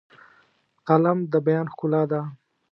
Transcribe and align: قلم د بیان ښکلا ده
قلم 0.87 1.17
د 1.31 1.33
بیان 1.45 1.65
ښکلا 1.73 2.03
ده 2.11 2.21